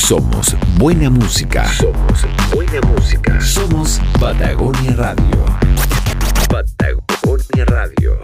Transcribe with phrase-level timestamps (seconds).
[0.00, 1.70] Somos buena música.
[1.74, 3.40] Somos buena música.
[3.40, 5.44] Somos Patagonia Radio.
[6.48, 8.18] Patagonia Radio.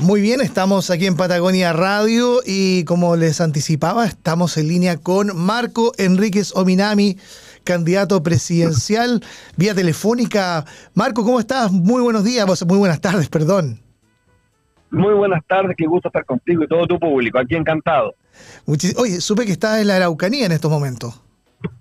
[0.00, 5.34] Muy bien, estamos aquí en Patagonia Radio y como les anticipaba, estamos en línea con
[5.34, 7.16] Marco Enríquez Ominami,
[7.64, 9.22] candidato presidencial
[9.56, 10.64] vía telefónica.
[10.94, 11.72] Marco, ¿cómo estás?
[11.72, 13.80] Muy buenos días, muy buenas tardes, perdón.
[14.90, 18.14] Muy buenas tardes, qué gusto estar contigo y todo tu público, aquí encantado.
[18.66, 21.20] Oye, supe que estás en la Araucanía en estos momentos.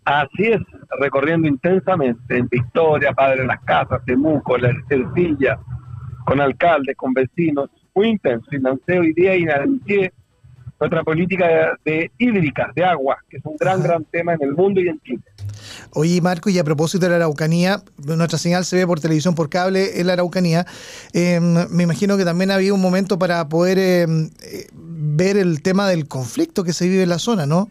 [0.06, 0.62] Así es,
[1.00, 5.60] recorriendo intensamente en Victoria, Padre de las Casas, Temuco, La Ercilla,
[6.26, 8.48] con alcaldes, con vecinos, muy intenso.
[8.52, 10.14] Y lancé hoy día y anuncié
[10.80, 14.82] nuestra política de, hídrica, de agua, que es un gran, gran tema en el mundo
[14.82, 15.24] y en Chile.
[15.92, 19.50] Oye, Marco, y a propósito de la Araucanía, nuestra señal se ve por televisión, por
[19.50, 20.66] cable en la Araucanía.
[21.14, 25.88] Em, me imagino que también había un momento para poder em, eh, ver el tema
[25.88, 27.70] del conflicto que se vive en la zona, ¿no?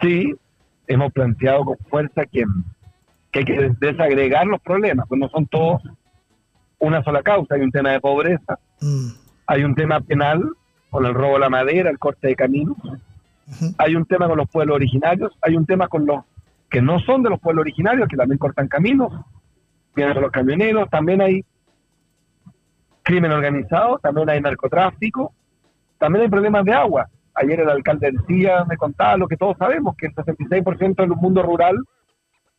[0.00, 0.34] Sí,
[0.86, 2.44] hemos planteado con fuerza que,
[3.32, 5.82] hay que desagregar los problemas, pues no son todos
[6.78, 7.54] una sola causa.
[7.54, 9.08] Hay un tema de pobreza, mm.
[9.46, 10.42] hay un tema penal
[10.90, 12.76] con el robo de la madera, el corte de caminos,
[13.78, 16.24] hay un tema con los pueblos originarios, hay un tema con los
[16.70, 19.12] que no son de los pueblos originarios, que también cortan caminos,
[19.94, 21.44] vienen los camioneros, también hay
[23.02, 25.32] crimen organizado, también hay narcotráfico,
[25.98, 27.08] también hay problemas de agua.
[27.34, 31.42] Ayer el alcalde decía, me contaba lo que todos sabemos, que el 66% del mundo
[31.42, 31.76] rural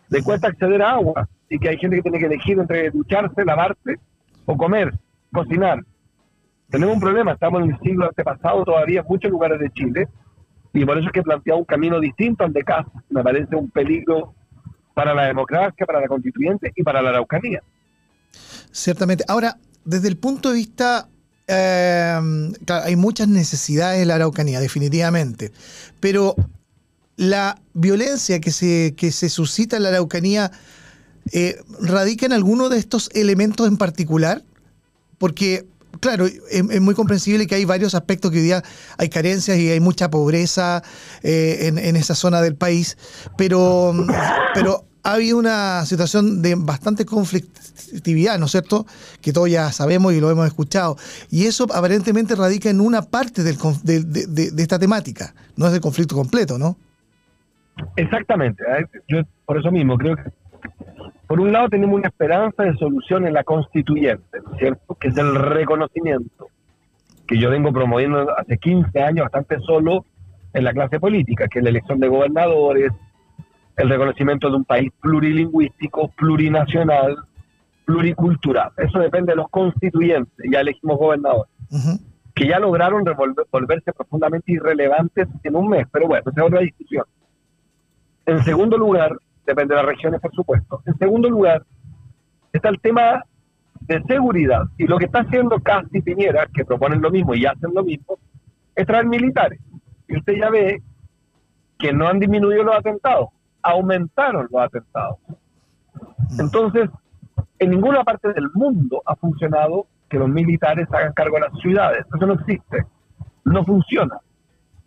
[0.09, 3.45] le cuesta acceder a agua y que hay gente que tiene que elegir entre ducharse,
[3.45, 3.99] lavarse
[4.45, 4.93] o comer,
[5.31, 5.83] cocinar.
[6.69, 10.07] Tenemos un problema, estamos en el siglo antepasado todavía en muchos lugares de Chile
[10.73, 12.91] y por eso es que plantea un camino distinto al de casa.
[13.09, 14.33] Me parece un peligro
[14.93, 17.63] para la democracia, para la constituyente y para la Araucanía.
[18.71, 19.23] Ciertamente.
[19.27, 21.07] Ahora, desde el punto de vista
[21.47, 22.19] eh,
[22.67, 25.51] hay muchas necesidades en la Araucanía, definitivamente.
[25.99, 26.35] Pero
[27.15, 30.51] la violencia que se, que se suscita en la Araucanía
[31.31, 34.43] eh, radica en alguno de estos elementos en particular,
[35.17, 35.65] porque
[35.99, 38.63] claro, es, muy comprensible que hay varios aspectos que hoy día
[38.97, 40.83] hay carencias y hay mucha pobreza
[41.23, 42.97] eh, en, esa zona del país,
[43.37, 43.93] pero,
[44.53, 48.85] pero ha habido una situación de bastante conflictividad, ¿no es cierto?
[49.21, 50.97] Que todos ya sabemos y lo hemos escuchado.
[51.31, 55.81] Y eso aparentemente radica en una parte del, de, de, esta temática, no es el
[55.81, 56.77] conflicto completo, ¿no?
[57.95, 58.63] Exactamente.
[59.07, 60.23] Yo por eso mismo creo que
[61.29, 64.95] por un lado tenemos una esperanza de solución en la constituyente, ¿cierto?
[64.95, 66.47] Que es el reconocimiento
[67.27, 70.05] que yo vengo promoviendo hace 15 años bastante solo
[70.53, 72.91] en la clase política, que es la elección de gobernadores,
[73.77, 77.15] el reconocimiento de un país plurilingüístico, plurinacional,
[77.85, 78.71] pluricultural.
[78.77, 81.51] Eso depende de los constituyentes, ya elegimos gobernadores,
[82.33, 83.03] que ya lograron
[83.51, 87.05] volverse profundamente irrelevantes en un mes, pero bueno, esa es otra discusión.
[88.25, 89.15] En segundo lugar,
[89.45, 90.81] depende de las regiones, por supuesto.
[90.85, 91.63] En segundo lugar,
[92.53, 93.23] está el tema
[93.81, 94.63] de seguridad.
[94.77, 98.17] Y lo que está haciendo Casti Piñera, que proponen lo mismo y hacen lo mismo,
[98.75, 99.59] es traer militares.
[100.07, 100.81] Y usted ya ve
[101.77, 103.29] que no han disminuido los atentados,
[103.61, 105.17] aumentaron los atentados.
[106.37, 106.89] Entonces,
[107.57, 112.05] en ninguna parte del mundo ha funcionado que los militares hagan cargo de las ciudades.
[112.13, 112.85] Eso no existe.
[113.45, 114.17] No funciona.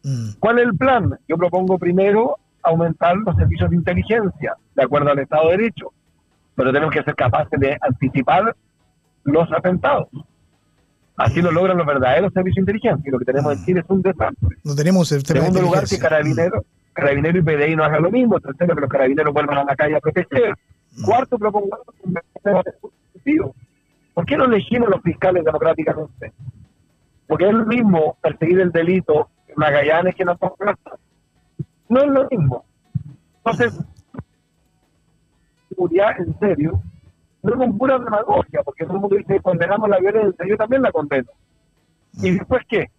[0.05, 0.31] Mm.
[0.39, 1.19] ¿Cuál es el plan?
[1.29, 5.93] Yo propongo primero aumentar los servicios de inteligencia, de acuerdo al Estado de Derecho,
[6.55, 8.55] pero tenemos que ser capaces de anticipar
[9.25, 10.09] los atentados.
[11.17, 13.91] Así lo logran los verdaderos servicios de inteligencia, y lo que tenemos en Chile es
[13.91, 14.57] un desastre.
[14.65, 18.41] No tenemos el Segundo lugar, que Carabineros carabinero y PDI no hagan lo mismo.
[18.41, 20.55] Tercero, que los carabineros vuelvan a la calle a proteger.
[21.05, 22.19] Cuarto, propongo un
[24.15, 26.33] ¿Por qué no elegimos los fiscales democráticamente?
[27.27, 30.99] Porque es lo mismo perseguir el delito en Magallanes que en Antofagasta
[31.93, 32.65] no es lo mismo.
[33.45, 33.79] Entonces,
[35.69, 36.83] seguridad en serio,
[37.43, 40.91] no con pura demagogia, porque todo el mundo dice condenamos la violencia, yo también la
[40.91, 41.29] condeno.
[42.23, 42.39] ¿Y mm.
[42.39, 42.91] después qué?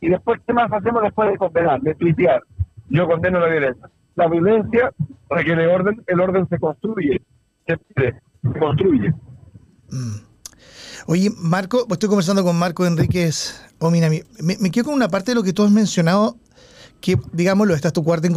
[0.00, 2.42] ¿Y después qué más hacemos después de condenar, de tuitear?
[2.88, 3.90] Yo condeno la violencia.
[4.14, 4.90] La violencia
[5.28, 7.20] requiere orden, el orden se construye,
[7.66, 9.12] se pide, se construye.
[9.90, 10.16] Mm.
[11.08, 14.22] Oye, Marco, estoy conversando con Marco Enríquez Ominami.
[14.42, 16.36] Me, me quedo con una parte de lo que tú has mencionado
[17.00, 18.28] que, digámoslo, esta es tu cuarta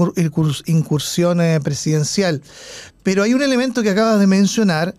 [0.65, 2.41] incursión eh, presidencial.
[3.03, 4.95] Pero hay un elemento que acabas de mencionar,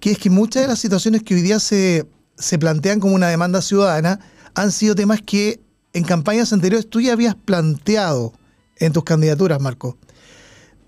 [0.00, 3.28] que es que muchas de las situaciones que hoy día se, se plantean como una
[3.28, 4.20] demanda ciudadana
[4.54, 5.60] han sido temas que
[5.92, 8.32] en campañas anteriores tú ya habías planteado
[8.76, 9.96] en tus candidaturas, Marco.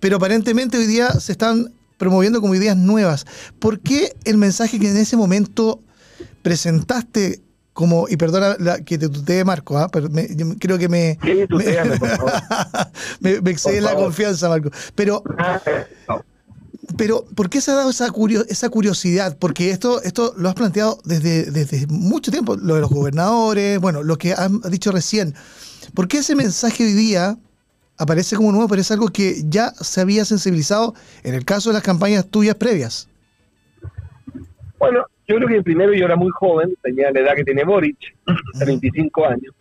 [0.00, 3.26] Pero aparentemente hoy día se están promoviendo como ideas nuevas.
[3.58, 5.80] ¿Por qué el mensaje que en ese momento
[6.42, 7.42] presentaste
[7.78, 9.88] como, y perdona que te tutee Marco, ¿ah?
[9.88, 10.08] pero
[10.58, 11.46] creo que me, sí,
[13.20, 14.68] me, me, excede la confianza, Marco.
[14.96, 15.22] Pero,
[16.96, 18.08] pero, ¿por qué se ha dado esa,
[18.48, 19.36] esa curiosidad?
[19.38, 24.02] Porque esto, esto lo has planteado desde, desde mucho tiempo, lo de los gobernadores, bueno,
[24.02, 25.36] lo que has dicho recién.
[25.94, 27.38] ¿Por qué ese mensaje hoy día
[27.96, 31.74] aparece como nuevo, pero es algo que ya se había sensibilizado en el caso de
[31.74, 33.06] las campañas tuyas previas?
[34.78, 37.98] Bueno, yo creo que primero yo era muy joven, tenía la edad que tiene Boric,
[38.58, 39.54] 35 años.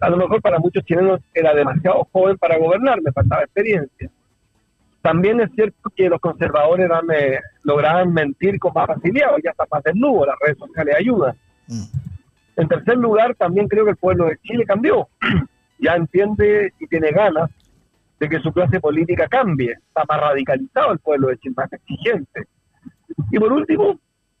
[0.00, 4.10] A lo mejor para muchos chilenos era demasiado joven para gobernar, me faltaba experiencia.
[5.02, 9.82] También es cierto que los conservadores me, lograban mentir con más facilidad, ya está más
[9.82, 11.36] desnudo, las redes sociales ayudan.
[11.66, 11.84] Mm.
[12.56, 15.08] En tercer lugar, también creo que el pueblo de Chile cambió.
[15.78, 17.50] ya entiende y tiene ganas
[18.18, 19.72] de que su clase política cambie.
[19.72, 22.44] Está más radicalizado el pueblo de Chile, más exigente.
[23.30, 23.98] Y por último,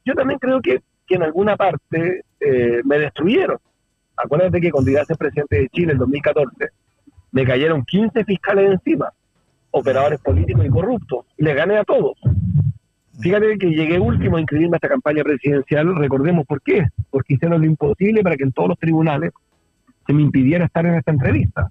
[0.08, 3.58] yo también creo que, que en alguna parte eh, me destruyeron.
[4.16, 6.48] Acuérdate que cuando iba a ser presidente de Chile en 2014,
[7.32, 9.12] me cayeron 15 fiscales encima
[9.70, 11.26] operadores políticos y corruptos.
[11.36, 12.16] Le gané a todos.
[13.20, 15.94] Fíjate que llegué último a inscribirme a esta campaña presidencial.
[15.94, 16.86] Recordemos por qué.
[17.10, 19.32] Porque hicieron lo imposible para que en todos los tribunales
[20.06, 21.70] se me impidiera estar en esta entrevista.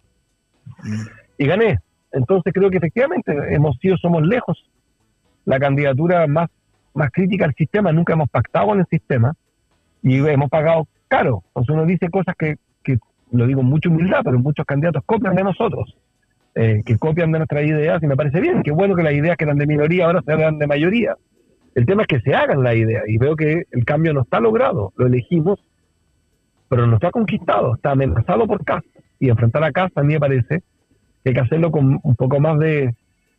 [1.40, 1.80] Y gané.
[2.12, 4.70] Entonces creo que efectivamente hemos sido, somos lejos
[5.46, 6.50] la candidatura más,
[6.98, 7.92] más crítica al sistema.
[7.92, 9.34] Nunca hemos pactado con el sistema
[10.02, 11.44] y hemos pagado caro.
[11.48, 12.98] Entonces uno dice cosas que, que
[13.32, 15.96] lo digo con mucha humildad, pero muchos candidatos copian de nosotros.
[16.60, 19.38] Eh, que copian de nuestras ideas y me parece bien, qué bueno que las ideas
[19.38, 21.16] que eran de minoría ahora se hagan de mayoría.
[21.76, 24.40] El tema es que se hagan las ideas y veo que el cambio no está
[24.40, 25.60] logrado, lo elegimos,
[26.68, 28.88] pero no está conquistado, está amenazado por Casa.
[29.20, 30.64] Y enfrentar a Casa a mí me parece
[31.24, 32.96] que hay que hacerlo con un poco más de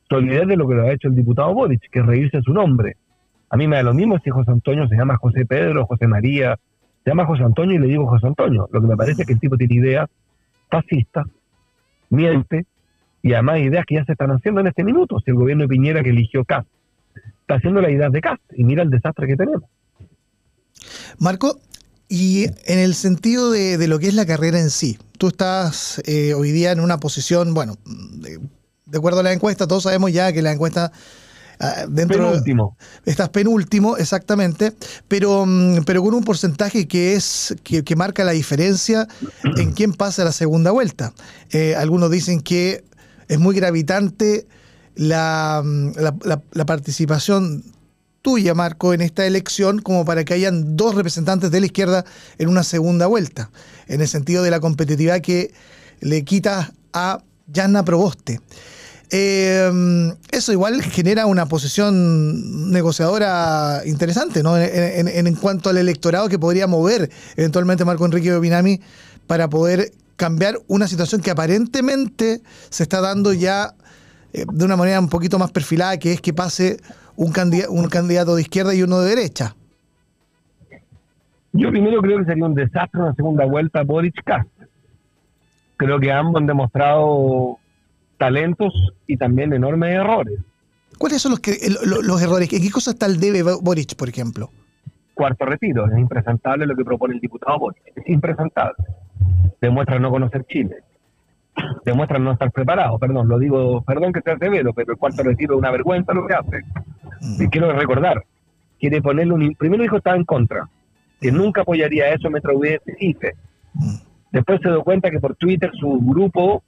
[0.08, 2.96] solidez de lo que lo ha hecho el diputado Boric, que reírse su nombre.
[3.50, 6.58] A mí me da lo mismo si José Antonio se llama José Pedro, José María,
[7.04, 8.68] se llama José Antonio y le digo José Antonio.
[8.72, 10.08] Lo que me parece es que el tipo tiene ideas
[10.68, 11.26] fascistas,
[12.10, 12.66] miente,
[13.22, 15.18] y además ideas que ya se están haciendo en este minuto.
[15.24, 16.68] Si el gobierno de Piñera que eligió CAST
[17.40, 19.64] está haciendo las ideas de CAST y mira el desastre que tenemos.
[21.18, 21.58] Marco,
[22.08, 26.32] y en el sentido de, lo que es la carrera en sí, tú estás eh,
[26.34, 28.38] hoy día en una posición, bueno, de,
[28.96, 30.92] acuerdo a la encuesta, todos sabemos ya que la encuesta
[31.88, 32.76] dentro penúltimo.
[33.04, 34.72] estás penúltimo exactamente
[35.08, 39.08] pero mm, pero con un porcentaje que es que, marca la diferencia
[39.56, 41.12] en quién pasa la segunda vuelta
[41.50, 42.84] eh, algunos dicen que
[43.28, 44.46] es muy gravitante
[44.98, 45.62] la,
[46.24, 47.62] la, participación
[48.20, 52.04] tuya, Marco, en esta elección como para que hayan dos representantes de la izquierda
[52.38, 53.50] en una segunda vuelta,
[53.86, 55.52] en el sentido de la competitividad que
[56.00, 58.40] le quita a Yanna Proboste.
[59.10, 64.58] Eh, eso igual genera una posición negociadora interesante, ¿no?
[64.58, 68.80] En, cuanto al electorado que podría mover eventualmente Marco Enrique Binami
[69.26, 73.74] para poder cambiar una situación que aparentemente se está dando ya
[74.32, 76.78] eh, de una manera un poquito más perfilada, que es que pase
[77.16, 77.32] un,
[77.70, 79.54] un candidato de izquierda y uno de derecha.
[81.52, 84.48] Yo primero creo que sería un desastre una segunda vuelta Boric Cast.
[85.76, 87.58] Creo que ambos han demostrado
[88.18, 88.74] talentos
[89.06, 90.38] y también enormes errores.
[90.98, 92.52] ¿Cuáles son los, que, los, errores?
[92.52, 94.50] ¿En qué cosas el debe Boric, por ejemplo?
[95.14, 95.86] Cuarto retiro.
[95.86, 97.82] Es impresentable lo que propone el diputado Boric.
[97.94, 98.84] Es impresentable
[99.60, 100.76] demuestra no conocer Chile,
[101.84, 105.54] demuestra no estar preparado, perdón, lo digo, perdón que sea severo, pero el cuarto retiro
[105.54, 106.64] es una vergüenza lo que hace.
[107.38, 108.24] Y quiero recordar,
[108.78, 109.54] quiere ponerle un...
[109.54, 110.68] Primero dijo estaba en contra,
[111.20, 113.34] que nunca apoyaría eso mientras hubiese IFE.
[114.30, 116.62] Después se dio cuenta que por Twitter su grupo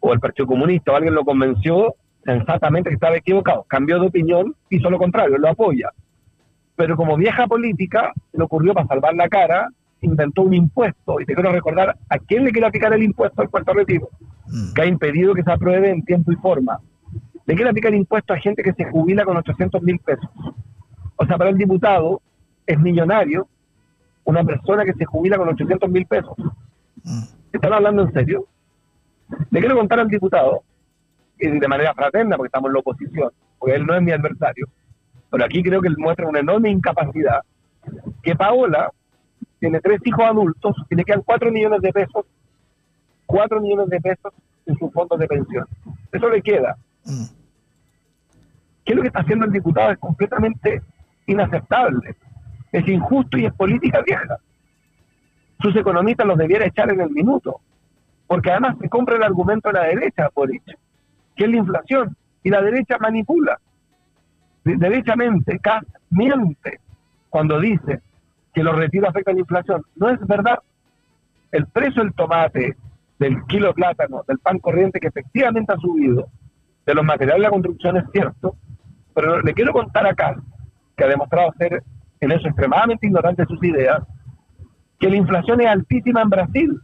[0.00, 3.64] o el Partido Comunista o alguien lo convenció sensatamente que estaba equivocado.
[3.68, 5.90] Cambió de opinión, hizo lo contrario, lo apoya.
[6.76, 9.68] Pero como vieja política, le ocurrió para salvar la cara
[10.00, 13.48] inventó un impuesto, y te quiero recordar a quién le quiere aplicar el impuesto al
[13.48, 14.08] Puerto Retiro,
[14.46, 14.72] mm.
[14.74, 16.80] que ha impedido que se apruebe en tiempo y forma.
[17.46, 20.28] Le quiere aplicar el impuesto a gente que se jubila con 800 mil pesos.
[21.16, 22.20] O sea, para el diputado
[22.66, 23.48] es millonario
[24.24, 26.36] una persona que se jubila con 800 mil pesos.
[27.02, 27.22] Mm.
[27.52, 28.46] ¿Están hablando en serio?
[29.50, 30.62] Le quiero contar al diputado,
[31.38, 34.66] de manera fraterna, porque estamos en la oposición, porque él no es mi adversario,
[35.30, 37.40] pero aquí creo que él muestra una enorme incapacidad,
[38.22, 38.90] que Paola
[39.58, 42.24] tiene tres hijos adultos y le quedan cuatro millones de pesos,
[43.26, 44.32] cuatro millones de pesos
[44.66, 45.66] en sus fondos de pensión.
[46.12, 46.76] Eso le queda.
[47.04, 47.24] Mm.
[48.84, 49.92] ¿Qué es lo que está haciendo el diputado?
[49.92, 50.82] Es completamente
[51.26, 52.16] inaceptable.
[52.72, 54.38] Es injusto y es política vieja.
[55.60, 57.60] Sus economistas los debiera echar en el minuto.
[58.28, 60.76] Porque además se compra el argumento de la derecha, por dicho,
[61.34, 62.16] que es la inflación.
[62.44, 63.58] Y la derecha manipula.
[64.62, 66.78] derechamente, Cas miente
[67.30, 68.00] cuando dice
[68.54, 69.82] que los retiros afectan la inflación.
[69.96, 70.60] No es verdad.
[71.50, 72.76] El precio del tomate,
[73.18, 76.28] del kilo de plátano, del pan corriente, que efectivamente ha subido,
[76.86, 78.56] de los materiales de la construcción es cierto,
[79.14, 80.36] pero le quiero contar acá,
[80.96, 81.82] que ha demostrado ser
[82.20, 84.02] en eso extremadamente ignorante de sus ideas,
[84.98, 86.80] que la inflación es altísima en Brasil,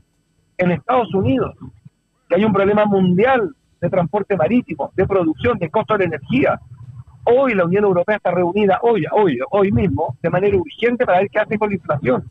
[0.58, 1.54] en Estados Unidos,
[2.28, 6.58] que hay un problema mundial de transporte marítimo, de producción, de costo de energía.
[7.24, 11.30] Hoy la Unión Europea está reunida, hoy, hoy, hoy mismo, de manera urgente para ver
[11.30, 12.24] qué hace con la inflación.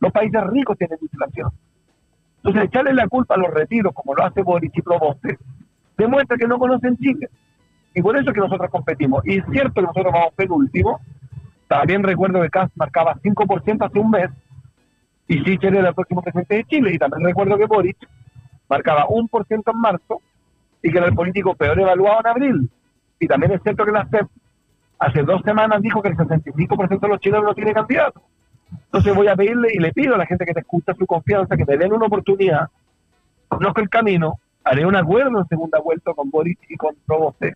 [0.00, 1.50] Los países ricos tienen inflación.
[2.38, 5.38] Entonces, echarle la culpa a los retiros, como lo hace Boris y Proboste,
[5.96, 7.28] demuestra que no conocen Chile.
[7.94, 9.26] Y por eso es que nosotros competimos.
[9.26, 11.00] Y es cierto que nosotros vamos penúltimo.
[11.66, 14.30] También recuerdo que Kass marcaba 5% hace un mes
[15.28, 16.94] y Sichel era el próximo presidente de Chile.
[16.94, 17.96] Y también recuerdo que Boric
[18.68, 20.20] marcaba un por ciento en marzo
[20.82, 22.70] y que era el político peor evaluado en abril.
[23.18, 24.26] Y también es cierto que la CEP
[24.98, 28.22] hace dos semanas dijo que el 65% de los chilenos no tiene candidato.
[28.86, 31.56] Entonces voy a pedirle y le pido a la gente que te escucha su confianza,
[31.56, 32.68] que me den una oportunidad,
[33.48, 37.54] conozco el camino, haré un acuerdo en segunda vuelta con Boric y con Proboste,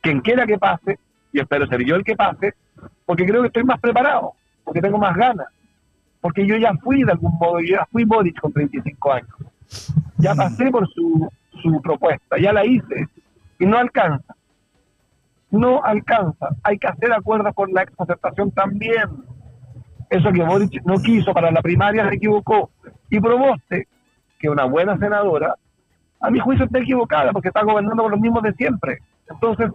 [0.00, 0.98] quien quiera que pase,
[1.32, 2.54] y espero ser yo el que pase,
[3.06, 4.32] porque creo que estoy más preparado,
[4.64, 5.48] porque tengo más ganas,
[6.20, 9.28] porque yo ya fui de algún modo, yo ya fui Boric con 35 años,
[10.18, 11.28] ya pasé por su,
[11.62, 13.08] su propuesta, ya la hice,
[13.58, 14.34] y no alcanza,
[15.50, 19.08] no alcanza, hay que hacer acuerdos con la exconcertación también,
[20.08, 22.70] eso que Boric no quiso para la primaria se equivocó,
[23.08, 23.88] y Proboste,
[24.38, 25.54] que una buena senadora,
[26.20, 28.98] a mi juicio está equivocada porque está gobernando con los mismos de siempre.
[29.28, 29.70] Entonces,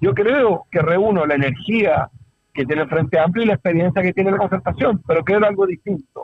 [0.00, 2.08] yo creo que reúno la energía
[2.56, 5.66] que tiene el Frente Amplio y la experiencia que tiene la concertación, pero creo algo
[5.66, 6.22] distinto.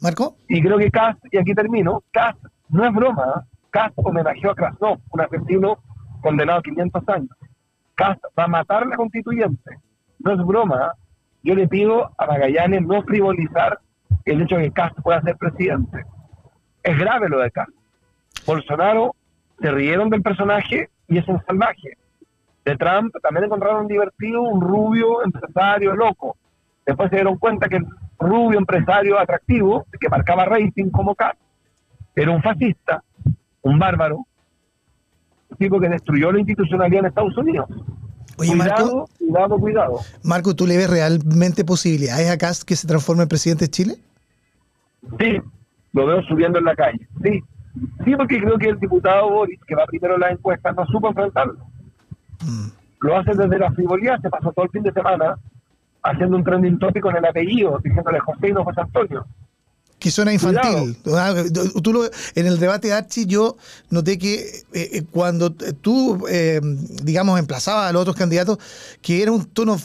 [0.00, 0.36] Marco.
[0.48, 2.36] Y creo que Kass, y aquí termino, Kass
[2.68, 5.78] no es broma, Kass homenajeó a Krasnov, un asesino
[6.22, 7.36] condenado a 500 años.
[7.96, 9.78] Kass va a matar la constituyente.
[10.20, 10.92] No es broma.
[11.42, 13.80] Yo le pido a Magallanes no frivolizar
[14.24, 16.04] el hecho de que Kass pueda ser presidente.
[16.82, 17.68] Es grave lo de Kass.
[18.46, 19.16] Bolsonaro
[19.60, 21.96] se rieron del personaje y es un salvaje.
[22.66, 26.36] De Trump también encontraron divertido un rubio empresario loco.
[26.84, 27.86] Después se dieron cuenta que el
[28.18, 31.38] rubio empresario atractivo, que marcaba rating como Katz,
[32.16, 33.04] era un fascista,
[33.62, 34.26] un bárbaro,
[35.48, 37.68] un tipo que destruyó la institucionalidad en Estados Unidos.
[38.36, 40.00] Oye, cuidado, Marco, cuidado, cuidado.
[40.24, 43.94] Marco, ¿tú le ves realmente posibilidades a Kass que se transforme en presidente de Chile?
[45.20, 45.40] Sí,
[45.92, 47.08] lo veo subiendo en la calle.
[47.22, 47.40] Sí,
[48.04, 51.08] Sí, porque creo que el diputado Boris, que va primero en la encuesta, no supo
[51.08, 51.58] enfrentarlo.
[52.44, 52.68] Mm.
[53.00, 55.38] Lo hace desde la frivolidad, se pasó todo el fin de semana
[56.02, 59.26] haciendo un trending topic con el apellido, diciéndole José y no José Antonio.
[59.98, 60.96] Que suena infantil.
[61.14, 61.34] Ah,
[61.82, 63.56] tú lo, en el debate Archie yo
[63.90, 64.34] noté que
[64.72, 66.60] eh, eh, cuando tú, eh,
[67.02, 68.58] digamos, emplazabas a los otros candidatos,
[69.00, 69.78] que era un tono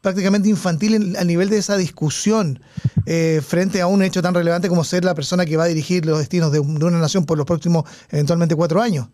[0.00, 2.60] prácticamente infantil a nivel de esa discusión
[3.06, 6.06] eh, frente a un hecho tan relevante como ser la persona que va a dirigir
[6.06, 9.08] los destinos de, una nación por los próximos eventualmente cuatro años.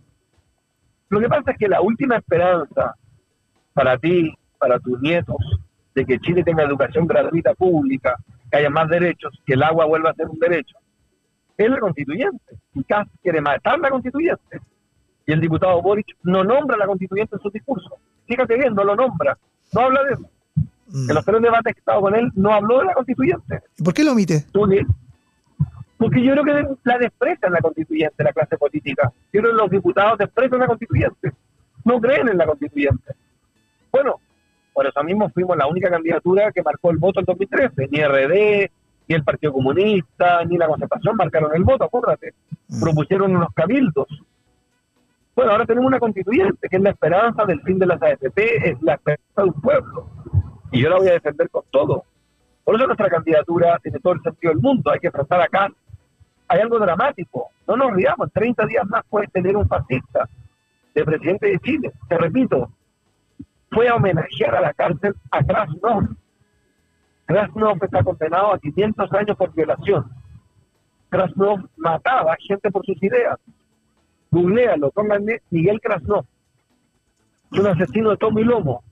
[1.15, 2.97] Lo que pasa es que la última esperanza
[3.73, 5.37] para ti, para tus nietos,
[5.95, 8.17] de que Chile tenga educación gratuita pública,
[8.51, 10.77] que haya más derechos, que el agua vuelva a ser un derecho,
[11.57, 12.59] es la constituyente.
[12.75, 14.61] Y Kass quiere matar la constituyente.
[15.25, 17.97] Y el diputado Boric no nombra a la constituyente en su discurso.
[18.27, 19.39] Fíjate bien, no lo nombra,
[19.73, 20.29] no habla de eso.
[21.09, 23.63] En los tres debates que he estado con él no habló de la constituyente.
[23.79, 24.47] ¿Y por qué lo omite?
[25.97, 29.13] Porque yo creo que la desprecian la constituyente, la clase política.
[29.33, 31.33] Yo creo que los diputados desprecian la constituyente.
[31.85, 33.15] No creen en la constituyente.
[33.93, 34.17] Bueno,
[34.73, 37.89] por eso mismo fuimos la única candidatura que marcó el voto en 2013.
[37.91, 38.71] Ni RD,
[39.09, 42.35] ni el Partido Comunista, ni la Concertación marcaron el voto, acuérdate.
[42.69, 42.81] Mm.
[42.81, 44.09] Propusieron unos cabildos.
[45.37, 48.83] Bueno, ahora tenemos una constituyente, que es la esperanza del fin de las AFP, es
[48.83, 50.09] la esperanza de un pueblo
[50.75, 52.05] y yo la voy a defender con todo.
[52.65, 54.91] Por eso nuestra candidatura tiene todo el sentido del mundo.
[54.91, 55.71] Hay que enfrentar acá.
[56.49, 57.51] Hay algo dramático.
[57.67, 58.31] No nos riamos.
[58.33, 60.29] 30 días más puede tener un fascista
[60.95, 61.93] de presidente de Chile.
[62.09, 62.71] Te repito,
[63.71, 66.09] fue a homenajear a la cárcel a Krasnov.
[67.27, 70.11] Krasnov está condenado a 500 años por violación.
[71.09, 73.39] Krasnov mataba gente por sus ideas.
[74.31, 76.25] Googlealo, pónganle Miguel Krasnov.
[77.53, 78.83] Es un asesino de todo y lomo.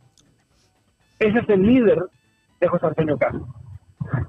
[1.19, 2.03] Ese es el líder
[2.61, 3.62] de José Antonio Castro.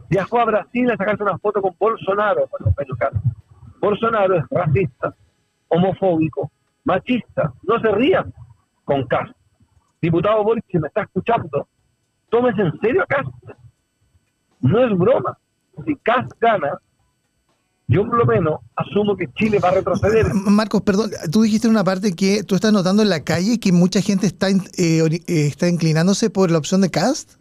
[0.10, 2.48] Viajó a Brasil a sacarse una foto con Bolsonaro,
[2.98, 3.22] Castro.
[3.80, 5.14] Bolsonaro es racista,
[5.68, 6.52] homofóbico,
[6.84, 7.54] machista.
[7.64, 8.34] No se rían
[8.86, 9.36] con Castro.
[10.02, 11.68] Diputado Boris, si me está escuchando,
[12.30, 13.56] tómese en serio a Castro.
[14.60, 15.38] No es broma.
[15.86, 16.78] Si Castro gana,
[17.88, 20.34] yo por lo menos asumo que Chile va a retroceder.
[20.34, 23.72] Marcos, perdón, tú dijiste en una parte que tú estás notando en la calle que
[23.72, 27.34] mucha gente está, eh, eh, está inclinándose por la opción de cast.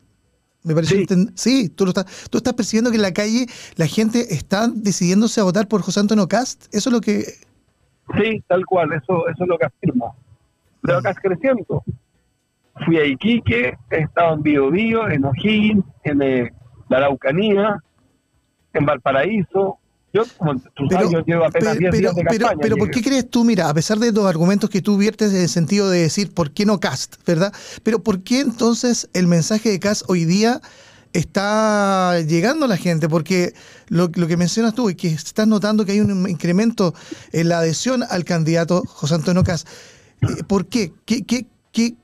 [0.65, 3.87] Me parece sí, sí tú, lo estás, tú estás percibiendo que en la calle la
[3.87, 6.73] gente está decidiéndose a votar por José Antonio Cast.
[6.73, 7.25] Eso es lo que.
[8.17, 10.17] Sí, tal cual, eso, eso es lo que afirmo.
[10.83, 11.83] Veo Cast creciendo.
[12.85, 16.53] Fui a Iquique, he estado en Bio, Bio en O'Higgins, en eh,
[16.89, 17.77] la Araucanía,
[18.73, 19.79] en Valparaíso,
[20.13, 22.59] yo, como tú sabes, yo llevo apenas 10 días de campaña.
[22.61, 25.41] Pero, ¿por qué crees tú, mira, a pesar de los argumentos que tú viertes en
[25.43, 27.53] el sentido de decir por qué no Cast, ¿verdad?
[27.83, 30.61] Pero ¿por qué entonces el mensaje de Cast hoy día
[31.13, 33.09] está llegando a la gente?
[33.09, 33.55] Porque
[33.89, 36.95] lo, lo que mencionas tú y que estás notando que hay un incremento
[37.33, 39.67] en la adhesión al candidato José Antonio Cast.
[40.23, 40.93] Eh, ¿Por qué?
[41.07, 41.95] ¿Qué, qué, qué,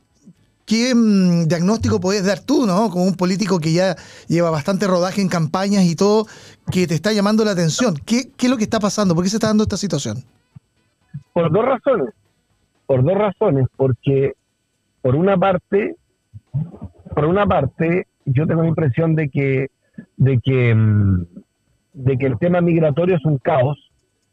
[0.69, 2.91] ¿Qué mm, diagnóstico puedes dar tú, ¿no?
[2.91, 3.97] Como un político que ya
[4.29, 6.27] lleva bastante rodaje en campañas y todo,
[6.71, 7.95] que te está llamando la atención.
[8.05, 9.15] ¿Qué, qué es lo que está pasando?
[9.15, 10.19] ¿Por qué se está dando esta situación?
[11.33, 12.15] Por dos razones.
[12.85, 13.67] Por dos razones.
[13.79, 14.35] Porque,
[15.01, 15.97] por una parte,
[17.15, 19.69] por una parte, yo tengo la impresión de que,
[20.19, 21.27] de que, mm,
[21.95, 23.79] de que el tema migratorio es un caos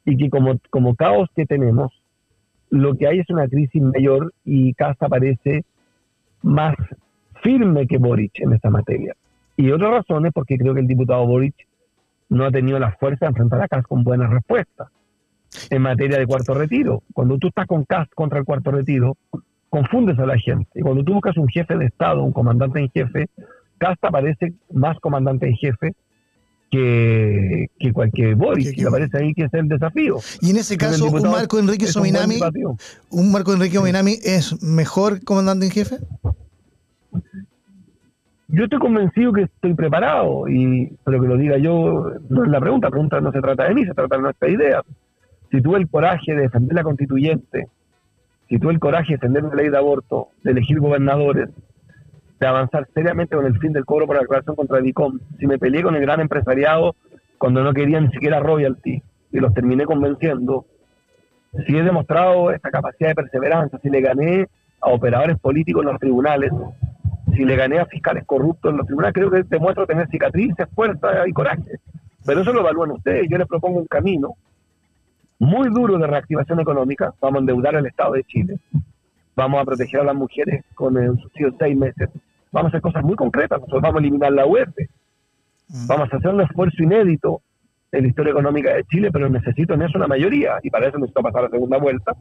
[0.03, 1.93] y que como, como caos que tenemos,
[2.69, 5.63] lo que hay es una crisis mayor y Casa parece
[6.45, 6.75] más
[7.41, 9.15] firme que Boric en esta materia.
[9.57, 11.55] Y otra razón es porque creo que el diputado Boric
[12.29, 14.89] no ha tenido la fuerza de enfrentar a Cast con buenas respuestas
[15.69, 17.03] en materia de cuarto retiro.
[17.13, 19.17] Cuando tú estás con Cast contra el cuarto retiro,
[19.69, 20.69] confundes a la gente.
[20.75, 23.27] Y cuando tú buscas un jefe de Estado, un comandante en jefe,
[23.77, 25.93] Cast aparece más comandante en jefe
[26.69, 30.17] que, que cualquier Boric, y aparece ahí que es el desafío.
[30.41, 32.39] Y en ese caso, un Marco Enrique Sominami,
[33.09, 35.97] un, Marco Enrique Sominami es mejor comandante en jefe?
[38.55, 42.61] Yo estoy convencido que estoy preparado, y pero que lo diga yo no es la
[42.61, 44.81] pregunta, la pregunta no se trata de mí, se trata de nuestra idea.
[45.51, 47.67] Si tuve el coraje de defender la constituyente,
[48.47, 51.49] si tuve el coraje de defender la ley de aborto, de elegir gobernadores,
[52.39, 55.47] de avanzar seriamente con el fin del cobro por la declaración contra el ICOM, si
[55.47, 56.95] me peleé con el gran empresariado
[57.37, 60.65] cuando no querían ni siquiera royalty y los terminé convenciendo,
[61.67, 64.47] si he demostrado esta capacidad de perseverancia, si le gané
[64.79, 66.53] a operadores políticos en los tribunales,
[67.35, 71.27] si le gané a fiscales corruptos en los tribunales, creo que demuestro tener cicatrices, fuerza
[71.27, 71.79] y coraje.
[72.25, 73.27] Pero eso lo evalúan ustedes.
[73.29, 74.35] Yo les propongo un camino
[75.39, 77.13] muy duro de reactivación económica.
[77.21, 78.57] Vamos a endeudar al Estado de Chile.
[79.35, 82.09] Vamos a proteger a las mujeres con el subsidio de seis meses.
[82.51, 83.59] Vamos a hacer cosas muy concretas.
[83.59, 84.69] Nosotros vamos a eliminar la UEF.
[85.67, 85.87] Mm.
[85.87, 87.41] Vamos a hacer un esfuerzo inédito
[87.91, 90.57] en la historia económica de Chile, pero necesito en eso una mayoría.
[90.63, 92.13] Y para eso necesito pasar la segunda vuelta,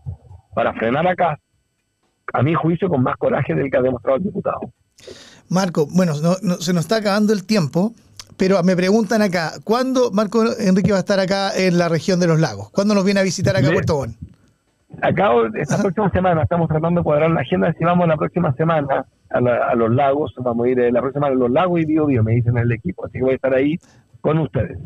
[0.54, 1.38] para frenar acá,
[2.32, 4.72] a mi juicio, con más coraje del que ha demostrado el diputado.
[5.48, 7.92] Marco, bueno, se nos está acabando el tiempo,
[8.36, 12.26] pero me preguntan acá, ¿cuándo Marco Enrique va a estar acá en la región de
[12.26, 12.70] los lagos?
[12.70, 14.16] ¿Cuándo nos viene a visitar acá a Puerto Montt?
[15.02, 19.06] Acá esta próxima semana estamos tratando de cuadrar la agenda, si vamos la próxima semana
[19.30, 22.06] a, los lagos, vamos a ir eh, la próxima semana a los lagos y Bio
[22.06, 23.78] Bio, me dicen el equipo, así que voy a estar ahí
[24.20, 24.78] con ustedes.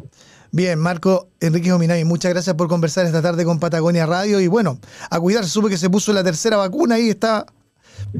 [0.50, 4.78] Bien, Marco Enrique Ominay, muchas gracias por conversar esta tarde con Patagonia Radio y bueno,
[5.10, 7.44] a cuidarse, supe que se puso la tercera vacuna y está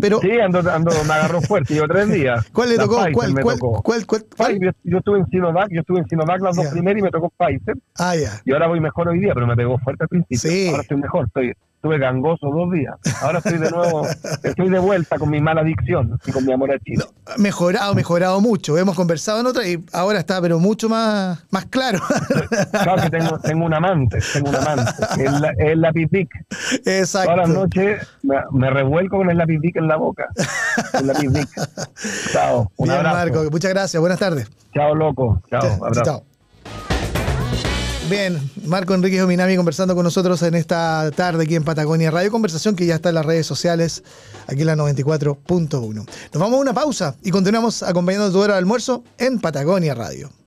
[0.00, 2.48] pero, sí, ando, ando, me agarró fuerte, yo tres días.
[2.52, 2.96] ¿Cuál le tocó?
[3.12, 7.00] ¿Cuál, cuál, cuál, cuál, Yo, estuve en Sinovac, yo estuve en Sinovac las dos primeras
[7.00, 7.76] y me tocó Pfizer.
[7.98, 8.40] Ah, ya.
[8.44, 10.38] Y ahora voy mejor hoy día, pero me pegó fuerte al principio.
[10.38, 10.68] Sí.
[10.68, 12.96] Ahora estoy mejor, estoy, estuve gangoso dos días.
[13.22, 14.04] Ahora estoy de nuevo,
[14.42, 17.04] estoy de vuelta con mi mala adicción y con mi amor a Chile.
[17.36, 18.76] mejorado, mejorado mucho.
[18.76, 22.00] Hemos conversado en otra y ahora está, pero mucho más, más claro.
[22.72, 24.92] Claro que tengo, tengo un amante, tengo un amante.
[25.18, 26.28] Es la, es la pipic.
[26.84, 27.32] Exacto.
[27.32, 30.28] Todas las noches me, revuelco con el lapipic en la boca.
[30.94, 31.48] El lapipic.
[32.32, 32.70] Chao.
[32.76, 34.00] Un Bien, Marco, muchas gracias.
[34.00, 34.50] Buenas tardes.
[34.74, 35.40] Chao, loco.
[35.48, 35.84] Chao.
[35.84, 36.02] Abrazo.
[36.04, 36.37] Chao.
[38.08, 42.74] Bien, Marco Enrique Dominami conversando con nosotros en esta tarde aquí en Patagonia Radio, conversación
[42.74, 44.02] que ya está en las redes sociales,
[44.46, 45.94] aquí en la 94.1.
[45.94, 50.30] Nos vamos a una pausa y continuamos acompañando tu hora de almuerzo en Patagonia Radio.